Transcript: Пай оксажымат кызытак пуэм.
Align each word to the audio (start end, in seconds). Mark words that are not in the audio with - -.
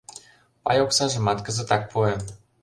Пай 0.63 0.77
оксажымат 0.85 1.39
кызытак 1.45 1.83
пуэм. 1.91 2.21